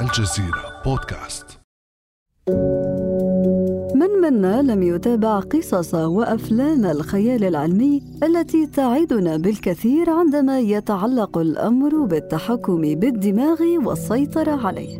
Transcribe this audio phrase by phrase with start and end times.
[0.00, 1.46] الجزيرة بودكاست
[3.94, 12.80] من منا لم يتابع قصص وافلام الخيال العلمي التي تعدنا بالكثير عندما يتعلق الامر بالتحكم
[12.80, 14.98] بالدماغ والسيطره عليه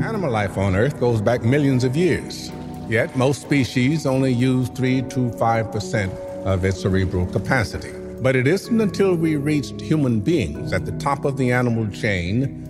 [0.00, 2.50] Animal life on Earth goes back millions of years.
[2.88, 6.10] Yet most species only use 3 to 5%
[6.46, 7.92] of its cerebral capacity.
[8.22, 12.64] But it isn't until we reached human beings at the top of the animal chain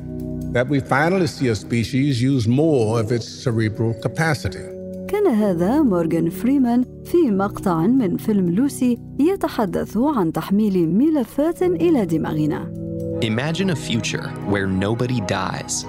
[0.55, 4.65] that we finally see a species use more of its cerebral capacity.
[5.09, 12.85] كان هذا مورغان فريمان في مقطع من فيلم لوسي يتحدث عن تحميل ملفات إلى دماغنا
[13.23, 15.87] Imagine a future where nobody dies.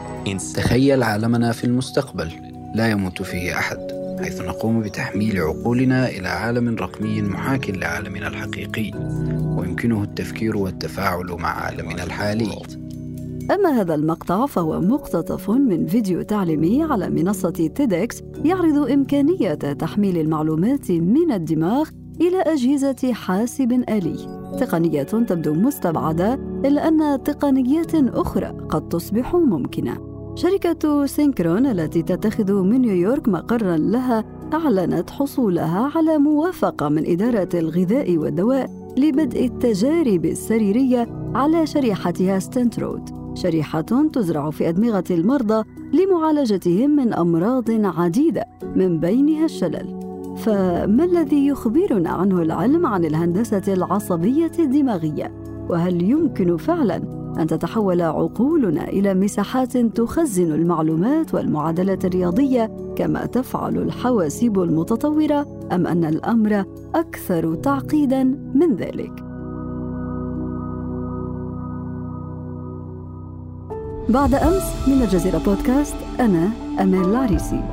[0.55, 2.31] تخيل عالمنا في المستقبل
[2.75, 3.77] لا يموت فيه أحد
[4.23, 8.91] حيث نقوم بتحميل عقولنا إلى عالم رقمي محاك لعالمنا الحقيقي
[9.57, 12.51] ويمكنه التفكير والتفاعل مع عالمنا الحالي
[13.51, 20.91] أما هذا المقطع فهو مقتطف من فيديو تعليمي على منصة TEDx يعرض إمكانية تحميل المعلومات
[20.91, 21.89] من الدماغ
[22.21, 24.17] إلى أجهزة حاسب آلي.
[24.59, 26.33] تقنية تبدو مستبعدة
[26.65, 30.15] إلا أن تقنيات أخرى قد تصبح ممكنة.
[30.35, 38.17] شركة Synchron التي تتخذ من نيويورك مقرا لها أعلنت حصولها على موافقة من إدارة الغذاء
[38.17, 43.81] والدواء لبدء التجارب السريرية على شريحتها ستنترود شريحة
[44.13, 50.05] تزرع في أدمغة المرضى لمعالجتهم من أمراض عديدة من بينها الشلل
[50.37, 55.31] فما الذي يخبرنا عنه العلم عن الهندسة العصبية الدماغية؟
[55.69, 56.95] وهل يمكن فعلا
[57.39, 66.05] أن تتحول عقولنا إلى مساحات تخزن المعلومات والمعادلات الرياضية كما تفعل الحواسيب المتطورة أم أن
[66.05, 68.23] الأمر أكثر تعقيدا
[68.53, 69.24] من ذلك؟
[74.09, 77.63] بعد أمس من الجزيرة بودكاست أنا أمال العريسي.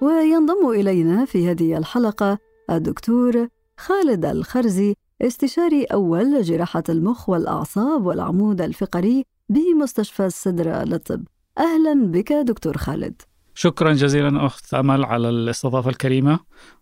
[0.00, 2.38] وينضم إلينا في هذه الحلقة
[2.70, 11.24] الدكتور خالد الخرزي استشاري أول جراحة المخ والأعصاب والعمود الفقري بمستشفى السدرة للطب
[11.58, 13.22] أهلا بك دكتور خالد.
[13.54, 16.38] شكرا جزيلا أخت أمل على الاستضافة الكريمة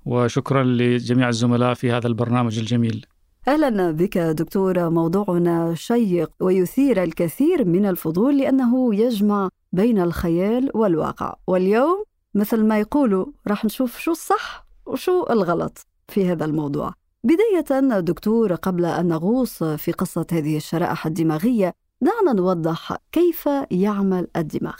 [0.07, 3.07] وشكرا لجميع الزملاء في هذا البرنامج الجميل.
[3.50, 11.37] أهلا بك دكتور موضوعنا شيق ويثير الكثير من الفضول لأنه يجمع بين الخيال والواقع.
[11.47, 16.94] واليوم مثل ما يقولوا راح نشوف شو الصح وشو الغلط في هذا الموضوع.
[17.25, 24.78] بداية دكتور قبل أن نغوص في قصة هذه الشرائح الدماغية دعنا نوضح كيف يعمل الدماغ.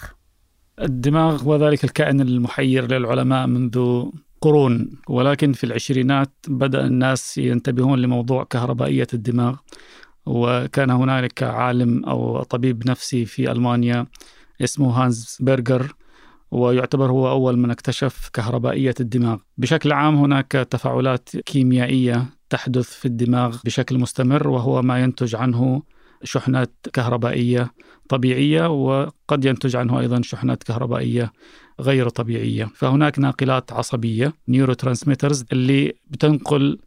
[0.81, 4.05] الدماغ هو ذلك الكائن المحير للعلماء منذ
[4.41, 9.57] قرون ولكن في العشرينات بدأ الناس ينتبهون لموضوع كهربائية الدماغ
[10.27, 14.07] وكان هنالك عالم أو طبيب نفسي في ألمانيا
[14.61, 15.95] اسمه هانز بيرجر
[16.51, 19.39] ويعتبر هو أول من اكتشف كهربائية الدماغ.
[19.59, 25.83] بشكل عام هناك تفاعلات كيميائية تحدث في الدماغ بشكل مستمر وهو ما ينتج عنه
[26.25, 27.73] شحنات كهربائية
[28.09, 31.33] طبيعية وقد ينتج عنه أيضا شحنات كهربائية
[31.81, 32.65] غير طبيعية.
[32.75, 36.79] فهناك ناقلات عصبية نيورو ترانسميترز اللي بتنقل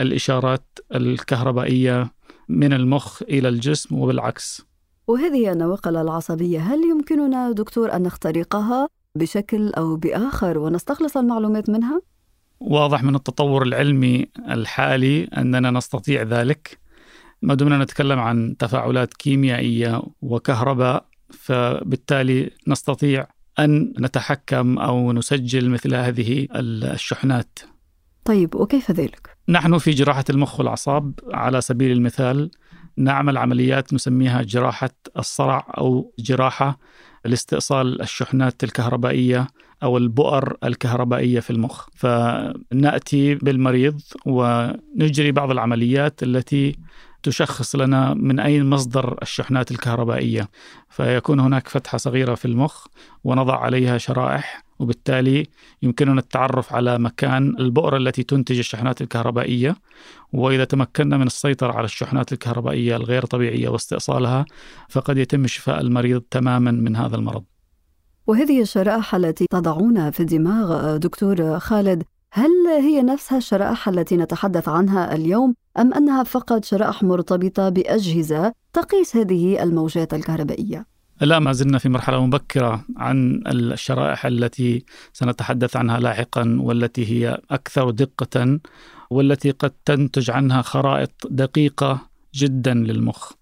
[0.00, 2.12] الإشارات الكهربائية
[2.48, 4.62] من المخ إلى الجسم وبالعكس.
[5.06, 12.00] وهذه النواقل العصبية هل يمكننا دكتور أن نخترقها بشكل أو بآخر ونستخلص المعلومات منها؟
[12.60, 16.78] واضح من التطور العلمي الحالي أننا نستطيع ذلك.
[17.42, 23.26] ما دمنا نتكلم عن تفاعلات كيميائية وكهرباء فبالتالي نستطيع
[23.64, 27.58] أن نتحكم أو نسجل مثل هذه الشحنات.
[28.24, 31.20] طيب وكيف ذلك؟ نحن في جراحة المخ والأعصاب.
[31.32, 32.50] على سبيل المثال
[32.96, 36.78] نعمل عمليات نسميها جراحة الصرع أو جراحة
[37.24, 39.46] لاستئصال الشحنات الكهربائية
[39.82, 41.88] أو البؤر الكهربائية في المخ.
[41.94, 46.76] فنأتي بالمريض ونجري بعض العمليات التي
[47.22, 50.48] تشخص لنا من أين مصدر الشحنات الكهربائية.
[50.88, 52.86] فيكون هناك فتحة صغيرة في المخ
[53.24, 55.46] ونضع عليها شرائح وبالتالي
[55.82, 59.76] يمكننا التعرف على مكان البؤرة التي تنتج الشحنات الكهربائية.
[60.32, 64.44] وإذا تمكنا من السيطرة على الشحنات الكهربائية الغير طبيعية واستئصالها
[64.88, 67.44] فقد يتم شفاء المريض تماما من هذا المرض.
[68.26, 72.02] وهذه الشرائح التي تضعونها في الدماغ دكتور خالد
[72.32, 72.50] هل
[72.80, 79.62] هي نفسها الشرائح التي نتحدث عنها اليوم؟ أم أنها فقط شرائح مرتبطة بأجهزة تقيس هذه
[79.62, 80.86] الموجات الكهربائية؟
[81.20, 87.90] لا ما زلنا في مرحلة مبكرة عن الشرائح التي سنتحدث عنها لاحقا والتي هي أكثر
[87.90, 88.60] دقة
[89.10, 91.98] والتي قد تنتج عنها خرائط دقيقة
[92.34, 93.32] جدا للمخ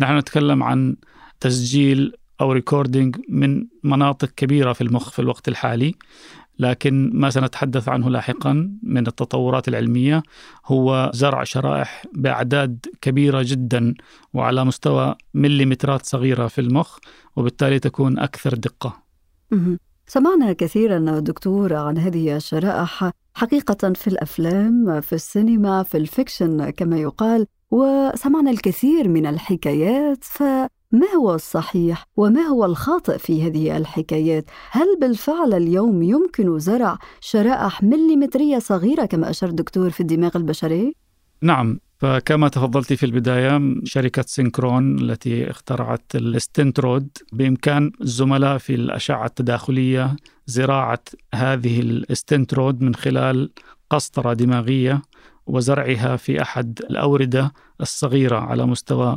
[0.00, 0.96] نحن نتكلم عن
[1.40, 5.94] تسجيل أو ريكوردينج من مناطق كبيرة في المخ في الوقت الحالي
[6.58, 10.22] لكن ما سنتحدث عنه لاحقا من التطورات العلمية
[10.66, 13.94] هو زرع شرائح بأعداد كبيرة جدا
[14.34, 16.98] وعلى مستوى مليمترات صغيرة في المخ
[17.36, 19.02] وبالتالي تكون أكثر دقة.
[20.06, 27.46] سمعنا كثيرا دكتور عن هذه الشرائح حقيقة في الأفلام في السينما في الفيكشن كما يقال
[27.70, 30.24] وسمعنا الكثير من الحكايات
[30.92, 37.82] فما هو الصحيح وما هو الخاطئ في هذه الحكايات؟ هل بالفعل اليوم يمكن زرع شرائح
[37.82, 40.94] مليمترية صغيرة كما أشار الدكتور في الدماغ البشري؟
[41.42, 49.26] نعم فكما تفضلت في البداية شركة Synchron التي اخترعت ال Stentrode بإمكان الزملاء في الأشعة
[49.26, 50.16] التداخلية
[50.46, 51.02] زراعة
[51.34, 53.50] هذه ال Stentrode من خلال
[53.90, 55.02] قسطرة دماغية
[55.46, 59.16] وزرعها في أحد الأوردة الصغيرة على مستوى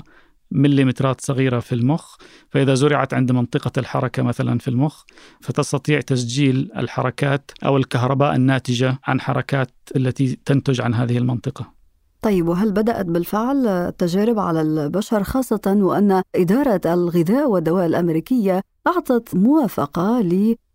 [0.52, 2.16] مليمترات صغيرة في المخ
[2.50, 5.04] فإذا زرعت عند منطقة الحركة مثلا في المخ
[5.42, 11.80] فتستطيع تسجيل الحركات أو الكهرباء الناتجة عن حركات التي تنتج عن هذه المنطقة.
[12.22, 20.22] طيب وهل بدأت بالفعل التجارب على البشر خاصة وأن إدارة الغذاء والدواء الأمريكية أعطت موافقة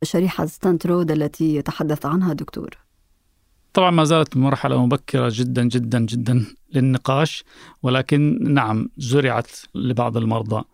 [0.03, 2.84] لشريحة ستانترود التي تحدث عنها دكتور؟
[3.75, 6.45] طبعا ما زالت مرحلة مبكرة جدا جدا جدا
[6.75, 7.45] للنقاش
[7.83, 10.65] ولكن نعم زرعت لبعض المرضى.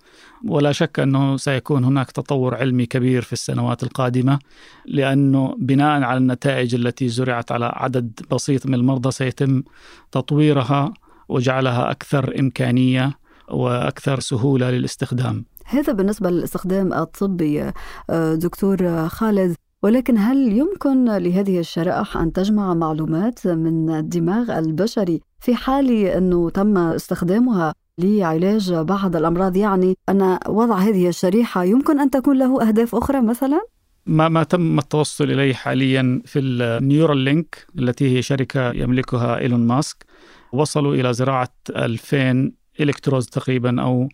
[0.49, 4.39] ولا شك أنه سيكون هناك تطور علمي كبير في السنوات القادمة
[4.87, 9.63] لأنه بناء على النتائج التي زرعت على عدد بسيط من المرضى سيتم
[10.13, 10.95] تطويرها
[11.29, 13.19] وجعلها أكثر إمكانية
[13.49, 15.45] وأكثر سهولة للاستخدام.
[15.65, 17.73] هذا بالنسبة للاستخدام الطبي
[18.35, 19.57] دكتور خالد.
[19.83, 26.79] ولكن هل يمكن لهذه الشرائح أن تجمع معلومات من الدماغ البشري في حال أنه تم
[26.79, 33.21] استخدامها لعلاج بعض الأمراض؟ يعني أن وضع هذه الشريحة يمكن أن تكون له أهداف أخرى
[33.23, 33.61] مثلا؟
[34.07, 40.05] ما ما تم التوصل إليه حاليا في ال Neuralink التي هي شركة يملكها إيلون ماسك.
[40.53, 44.09] وصلوا إلى زراعة 2000 electrodes تقريبا أو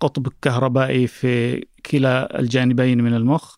[0.00, 3.56] قطب كهربائي في كلا الجانبين من المخ.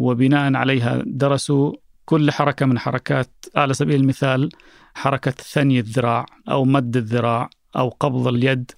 [0.00, 1.72] وبناء عليها درسوا
[2.04, 4.48] كل حركة من حركات على سبيل المثال
[4.94, 8.70] حركة ثني الذراع أو مد الذراع أو قبض اليد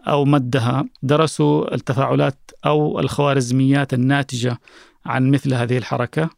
[0.00, 0.84] أو مدها.
[1.02, 4.60] درسوا التفاعلات أو الخوارزميات الناتجة
[5.06, 6.30] عن مثل هذه الحركة.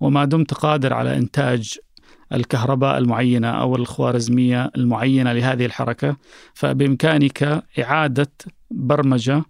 [0.00, 1.78] وما دمت قادر على إنتاج
[2.32, 6.16] الكهرباء المعينة أو الخوارزمية المعينة لهذه الحركة
[6.54, 8.30] فبإمكانك إعادة
[8.70, 9.44] برمجة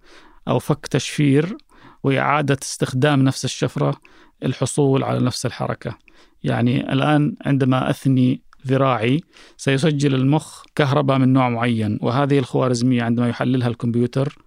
[0.48, 1.56] أو فك تشفير
[2.02, 4.00] وإعادة استخدام نفس الشفرة
[4.44, 5.98] الحصول على نفس الحركة.
[6.44, 9.20] يعني الآن عندما أثني ذراعي
[9.56, 14.38] سيسجل المخ كهرباء من نوع معين وهذه الخوارزمية عندما يحللها الكمبيوتر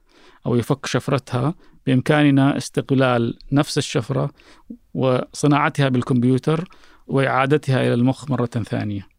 [0.46, 1.54] أو يفك شفرتها
[1.88, 4.30] بإمكاننا استقلال نفس الشفرة
[4.94, 6.70] وصناعتها بالكمبيوتر
[7.08, 9.11] وإعادتها إلى المخ مرة ثانية.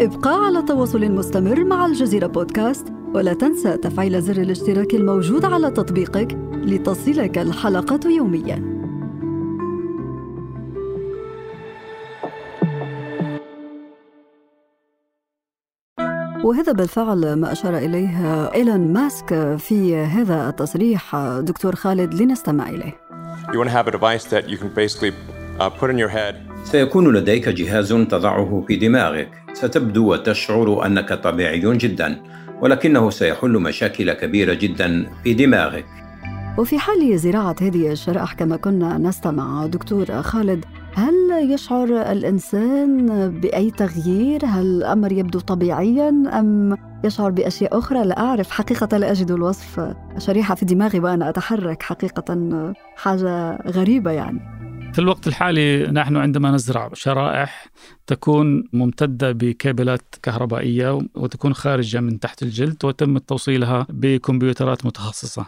[0.00, 6.38] ابقى على تواصل مستمر مع الجزيرة بودكاست ولا تنسى تفعيل زر الاشتراك الموجود على تطبيقك
[6.52, 8.80] لتصلك الحلقة يومياً
[16.44, 22.92] وهذا بالفعل ما أشار إليه إيلون ماسك في هذا التصريح دكتور خالد لنستمع إليه.
[23.52, 25.12] You want to have a device that you can basically
[25.60, 26.34] uh, put in your head.
[26.64, 32.16] سيكون لديك جهاز تضعه في دماغك ستبدو وتشعر أنك طبيعي جدا
[32.60, 35.86] ولكنه سيحل مشاكل كبيرة جدا في دماغك
[36.58, 40.64] وفي حال زراعة هذه الشرائح كما كنا نستمع دكتور خالد
[40.94, 41.14] هل
[41.50, 43.06] يشعر الإنسان
[43.40, 49.30] بأي تغيير؟ هل الأمر يبدو طبيعيا أم يشعر بأشياء أخرى؟ لا أعرف حقيقة لا أجد
[49.30, 52.24] الوصف شريحة في دماغي وأنا أتحرك حقيقة
[52.96, 54.59] حاجة غريبة يعني
[54.92, 57.66] في الوقت الحالي نحن عندما نزرع شرائح
[58.06, 65.46] تكون ممتدة بكابلات كهربائية وتكون خارجة من تحت الجلد وتم توصيلها بكمبيوترات متخصصة.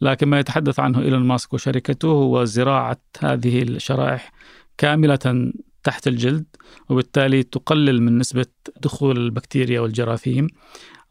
[0.00, 4.32] لكن ما يتحدث عنه إيلون ماسك وشركته هو زراعة هذه الشرائح
[4.78, 5.52] كاملة
[5.84, 6.46] تحت الجلد
[6.88, 8.46] وبالتالي تقلل من نسبة
[8.82, 10.46] دخول البكتيريا والجراثيم.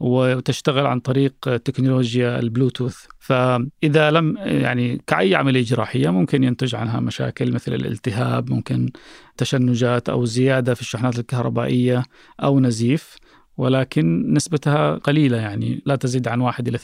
[0.03, 2.97] وتشتغل عن طريق تكنولوجيا البلوتوث.
[3.19, 8.89] فإذا لم يعني كأي عملية جراحية ممكن ينتج عنها مشاكل مثل الالتهاب ممكن
[9.37, 12.03] تشنجات أو زيادة في الشحنات الكهربائية
[12.43, 13.15] أو نزيف
[13.57, 16.77] ولكن نسبتها قليلة يعني لا تزيد عن واحد إلى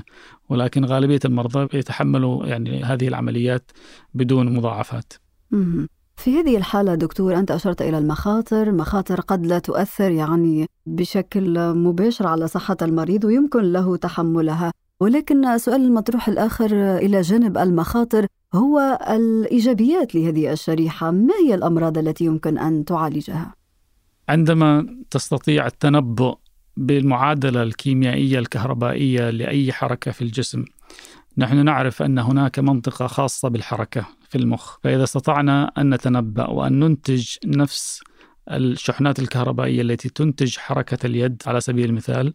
[0.00, 0.02] 2%
[0.48, 3.70] ولكن غالبية المرضى يتحملوا يعني هذه العمليات
[4.14, 5.12] بدون مضاعفات.
[6.16, 12.26] في هذه الحالة دكتور أنت أشرت إلى المخاطر مخاطر قد لا تؤثر يعني بشكل مباشر
[12.26, 14.72] على صحة المريض ويمكن له تحملها.
[15.00, 21.10] ولكن السؤال المطروح الآخر إلى جانب المخاطر هو الإيجابيات لهذه الشريحة.
[21.10, 23.54] ما هي الأمراض التي يمكن أن تعالجها؟
[24.28, 26.34] عندما تستطيع التنبؤ
[26.76, 30.64] بالمعادلة الكيميائية الكهربائية لأي حركة في الجسم
[31.38, 34.06] نحن نعرف أن هناك منطقة خاصة بالحركة.
[34.32, 38.02] في المخ فإذا استطعنا أن نتنبأ وأن ننتج نفس
[38.50, 42.34] الشحنات الكهربائية التي تنتج حركة اليد على سبيل المثال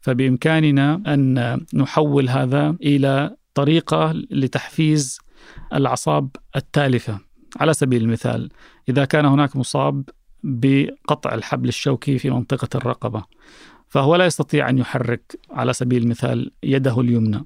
[0.00, 5.18] فبإمكاننا أن نحول هذا إلى طريقة لتحفيز
[5.72, 7.20] الأعصاب التالفة.
[7.56, 8.48] على سبيل المثال
[8.88, 10.08] إذا كان هناك مصاب
[10.42, 13.24] بقطع الحبل الشوكي في منطقة الرقبة
[13.88, 17.44] فهو لا يستطيع أن يحرك على سبيل المثال يده اليمنى.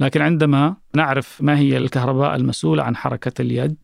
[0.00, 3.76] لكن عندما نعرف ما هي الكهرباء المسؤولة عن حركة اليد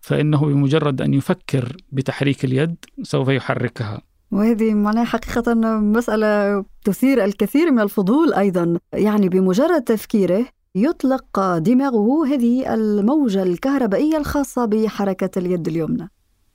[0.00, 4.00] فإنه بمجرد أن يفكر بتحريك اليد سوف يحركها.
[4.30, 8.78] وهذه معناها حقيقة مسألة تثير الكثير من الفضول أيضا.
[8.92, 16.10] يعني بمجرد تفكيره يطلق دماغه هذه الموجة الكهربائية الخاصة بحركة اليد اليمنى.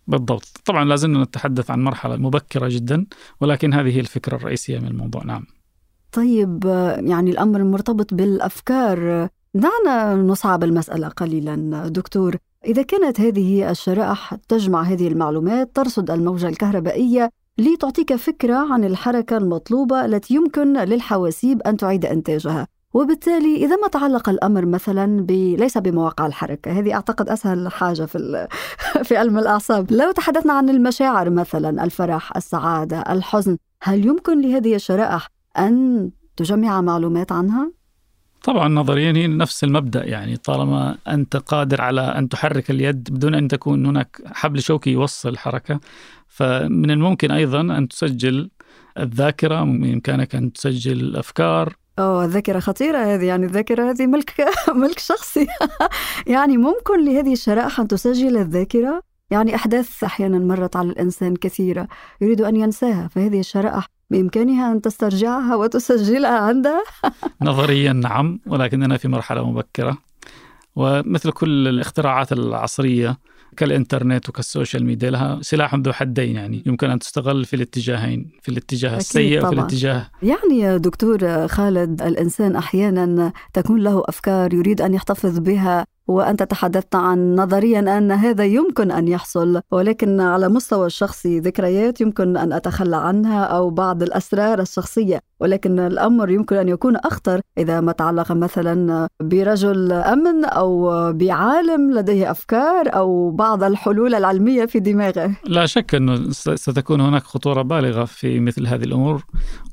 [0.07, 0.61] بالضبط.
[0.65, 3.05] طبعا لازلنا نتحدث عن مرحلة مبكرة جدا
[3.41, 5.23] ولكن هذه هي الفكرة الرئيسية من الموضوع.
[5.23, 5.45] نعم.
[6.15, 6.65] طيب
[6.99, 9.29] يعني الأمر مرتبط بالأفكار.
[9.53, 12.35] دعنا نصعب المسألة قليلا دكتور.
[12.65, 20.05] إذا كانت هذه الشرائح تجمع هذه المعلومات ترصد الموجة الكهربائية لتعطيك فكرة عن الحركة المطلوبة
[20.05, 22.67] التي يمكن للحواسيب أن تعيد إنتاجها.
[22.93, 25.31] وبالتالي إذا ما تعلق الأمر مثلا ب...
[25.31, 28.47] ليس بمواقع الحركة هذه أعتقد أسهل حاجة في ال...
[29.07, 29.91] في علم الأعصاب.
[29.91, 37.31] لو تحدثنا عن المشاعر مثلا الفرح السعادة الحزن هل يمكن لهذه الشرائح أن تجمع معلومات
[37.31, 37.71] عنها؟
[38.43, 43.47] طبعا نظريا هي نفس المبدأ يعني طالما أنت قادر على أن تحرك اليد بدون أن
[43.47, 45.79] تكون هناك حبل شوكي يوصل الحركة
[46.27, 48.49] فمن الممكن أيضا أن تسجل
[48.99, 51.75] الذاكرة بإمكانك أن تسجل الأفكار.
[51.99, 54.45] أوه الذاكرة خطيرة هذه يعني الذاكرة هذه ملك
[54.83, 55.47] ملك شخصي.
[56.27, 61.87] يعني ممكن لهذه الشرائح أن تسجل الذاكرة؟ يعني أحداث أحيانا مرت على الإنسان كثيرة
[62.21, 66.83] يريد أن ينساها فهذه الشرائح بإمكانها أن تسترجعها وتسجلها عندها
[67.41, 69.97] نظريا نعم ولكننا في مرحلة مبكرة.
[70.75, 73.17] ومثل كل الاختراعات العصرية
[73.57, 76.63] كالإنترنت وكالسوشيال ميديا لها سلاح ذو حدين يعني.
[76.65, 82.55] يمكن أن تستغل في الاتجاهين في الاتجاه السيء وفي الاتجاه يعني يا دكتور خالد الإنسان
[82.55, 85.85] أحيانا تكون له أفكار يريد أن يحتفظ بها.
[86.07, 92.37] وأنت تحدثت عن نظريا أن هذا يمكن أن يحصل ولكن على مستوى الشخصي ذكريات يمكن
[92.37, 97.91] أن أتخلى عنها أو بعض الأسرار الشخصية ولكن الأمر يمكن أن يكون أخطر إذا ما
[97.91, 105.35] تعلق مثلا برجل أمن أو بعالم لديه أفكار أو بعض الحلول العلمية في دماغه.
[105.47, 109.23] لا شك أنه ستكون هناك خطورة بالغة في مثل هذه الأمور.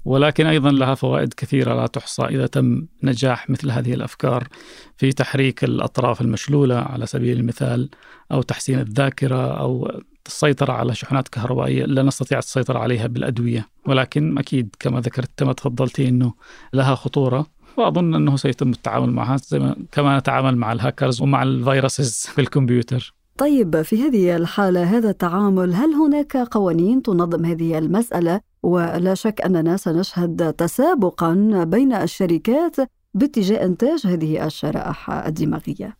[0.04, 4.48] ولكن أيضا لها فوائد كثيرة لا تحصى إذا تم نجاح مثل هذه الأفكار
[4.96, 7.88] في تحريك الأطراف المشلولة على سبيل المثال
[8.32, 11.84] أو تحسين الذاكرة أو السيطرة على شحنات كهربائية.
[11.84, 16.32] لا نستطيع السيطرة عليها بالأدوية ولكن أكيد كما ذكرت كما تفضلتي أنه
[16.72, 21.53] لها خطورة وأظن أنه سيتم التعامل معها زي ما كما نتعامل مع الهاكرز ومع ال
[21.53, 23.14] viruses في الكمبيوتر.
[23.38, 29.76] طيب في هذه الحالة هذا التعامل هل هناك قوانين تنظم هذه المسألة؟ ولا شك أننا
[29.76, 32.76] سنشهد تسابقا بين الشركات
[33.14, 35.96] باتجاه إنتاج هذه الشرائح الدماغية.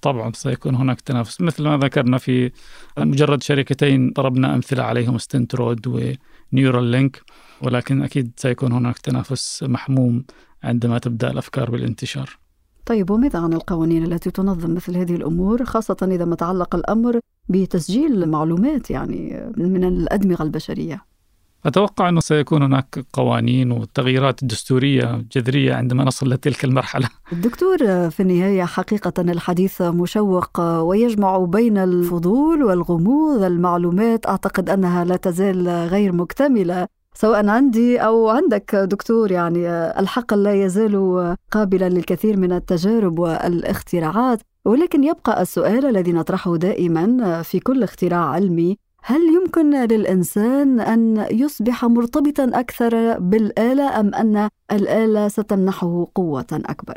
[0.00, 1.40] طبعا سيكون هناك تنافس.
[1.40, 2.50] مثل ما ذكرنا في
[2.98, 5.86] مجرد شركتين ضربنا أمثلة عليهم Stentrode
[6.52, 7.22] ونيورال لينك
[7.62, 10.24] ولكن أكيد سيكون هناك تنافس محموم
[10.62, 12.38] عندما تبدأ الأفكار بالانتشار.
[12.86, 18.28] طيب وماذا عن القوانين التي تنظم مثل هذه الأمور خاصة إذا ما تعلق الأمر بتسجيل
[18.28, 21.07] معلومات يعني من الأدمغة البشرية؟
[21.66, 27.08] أتوقع أنه سيكون هناك قوانين وتغييرات دستورية جذرية عندما نصل لتلك المرحلة.
[27.32, 27.78] دكتور
[28.10, 34.26] في النهاية حقيقة الحديث مشوق ويجمع بين الفضول والغموض المعلومات.
[34.26, 39.32] أعتقد أنها لا تزال غير مكتملة سواء عندي أو عندك دكتور.
[39.32, 44.40] يعني الحقل لا يزال قابلا للكثير من التجارب والاختراعات.
[44.64, 51.84] ولكن يبقى السؤال الذي نطرحه دائما في كل اختراع علمي هل يمكن للإنسان أن يصبح
[51.84, 56.94] مرتبطا أكثر بالآلة أم أن الآلة ستمنحه قوة أكبر؟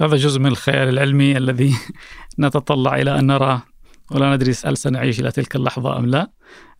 [0.00, 1.74] هذا جزء من الخيال العلمي الذي
[2.40, 3.62] نتطلع إلى أن نراه
[4.10, 6.30] ولا ندري هل سنعيش إلى تلك اللحظة أم لا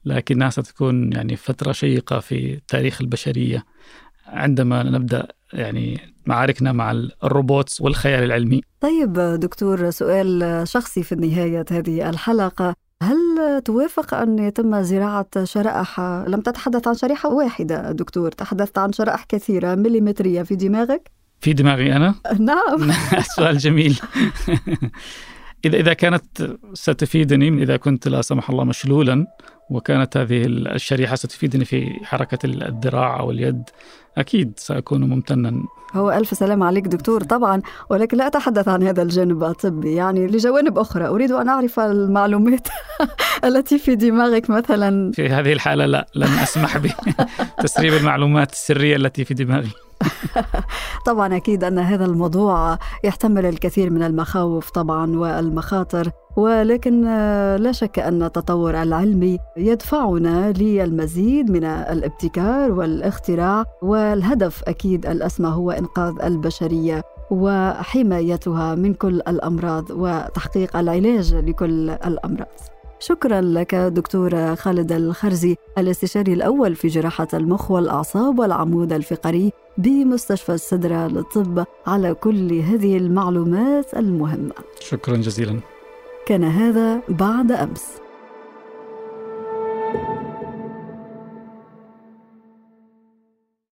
[0.04, 3.64] لكنها ستكون يعني فترة شيقة في تاريخ البشرية
[4.26, 6.90] عندما نبدأ يعني معاركنا مع
[7.24, 12.85] الروبوتس والخيال العلمي طيب دكتور سؤال شخصي في نهاية هذه الحلقة
[13.46, 19.24] هل توافق أن يتم زراعة شرائح لم تتحدث عن شريحة واحدة دكتور تحدثت عن شرائح
[19.24, 21.10] كثيرة مليمترية في دماغك؟
[21.40, 22.92] في دماغي أنا؟ نعم
[23.36, 24.00] سؤال جميل
[25.66, 29.26] إذا إذا كانت ستفيدني إذا كنت لا سمح الله مشلولا
[29.70, 33.62] وكانت هذه الشريحة ستفيدني في حركة الذراع أو اليد
[34.18, 35.62] أكيد سأكون ممتنا.
[35.94, 40.78] هو ألف سلام عليك دكتور طبعا ولكن لا أتحدث عن هذا الجانب الطبي يعني لجوانب
[40.78, 41.06] أخرى.
[41.06, 42.68] أريد أن أعرف المعلومات
[43.44, 45.12] التي في دماغك مثلا.
[45.12, 46.78] في هذه الحالة لا لن أسمح
[47.58, 49.85] بتسريب المعلومات السرية التي في دماغي.
[51.06, 57.04] طبعا أكيد أن هذا الموضوع يحتمل الكثير من المخاوف طبعا والمخاطر ولكن
[57.56, 66.14] لا شك أن التطور العلمي يدفعنا للمزيد من الابتكار والاختراع والهدف أكيد الأسمى هو إنقاذ
[66.22, 72.75] البشرية وحمايتها من كل الأمراض وتحقيق العلاج لكل الأمراض.
[73.00, 81.06] شكرا لك دكتور خالد الخرزي الاستشاري الأول في جراحة المخ والأعصاب والعمود الفقري بمستشفى السدرة
[81.06, 84.52] للطب على كل هذه المعلومات المهمة.
[84.80, 85.60] شكرا جزيلا.
[86.26, 88.05] كان هذا بعد أمس.